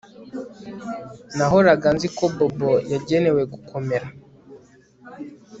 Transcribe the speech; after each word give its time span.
Nahoraga 1.35 1.87
nzi 1.95 2.07
ko 2.17 2.25
Bobo 2.35 2.71
yagenewe 2.91 3.41
gukomera 3.53 4.07